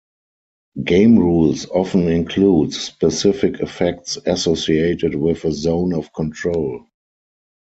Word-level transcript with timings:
Game 0.83 1.19
rules 1.19 1.67
often 1.67 2.07
include 2.07 2.73
specific 2.73 3.59
effects 3.59 4.17
associated 4.25 5.13
with 5.13 5.45
a 5.45 5.51
zone 5.51 5.93
of 5.93 6.11
control. 6.11 6.87